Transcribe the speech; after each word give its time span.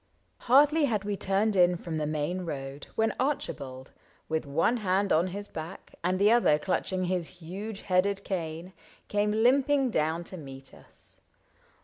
Hardly 0.49 0.85
had 0.85 1.03
we 1.03 1.15
turned 1.15 1.55
in 1.55 1.75
from 1.77 1.97
the 1.99 2.07
main 2.07 2.43
road 2.43 2.87
When 2.95 3.13
Archibald, 3.19 3.91
with 4.27 4.47
one 4.47 4.77
hand 4.77 5.13
on 5.13 5.27
his 5.27 5.47
back 5.47 5.93
And 6.03 6.17
the 6.17 6.31
other 6.31 6.57
clutching 6.57 7.03
his 7.03 7.37
huge 7.37 7.81
headed 7.81 8.23
cane. 8.23 8.73
Came 9.09 9.29
limping 9.31 9.91
down 9.91 10.23
to 10.23 10.37
meet 10.37 10.73
us. 10.73 11.17